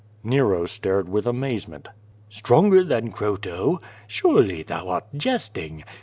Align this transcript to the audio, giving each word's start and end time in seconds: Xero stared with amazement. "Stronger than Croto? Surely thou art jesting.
Xero 0.25 0.67
stared 0.67 1.09
with 1.09 1.27
amazement. 1.27 1.87
"Stronger 2.27 2.83
than 2.83 3.11
Croto? 3.11 3.77
Surely 4.07 4.63
thou 4.63 4.89
art 4.89 5.05
jesting. 5.13 5.83